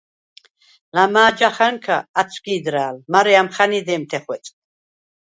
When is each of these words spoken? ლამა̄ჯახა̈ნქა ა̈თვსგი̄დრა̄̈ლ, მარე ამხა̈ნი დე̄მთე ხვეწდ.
ლამა̄ჯახა̈ნქა 0.95 1.97
ა̈თვსგი̄დრა̄̈ლ, 2.19 2.95
მარე 3.11 3.33
ამხა̈ნი 3.41 3.79
დე̄მთე 3.87 4.19
ხვეწდ. 4.23 4.53